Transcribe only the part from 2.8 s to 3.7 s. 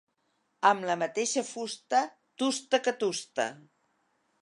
que tusta.